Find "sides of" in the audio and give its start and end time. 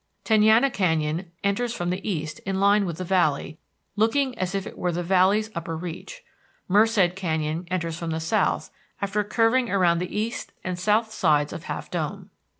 11.13-11.65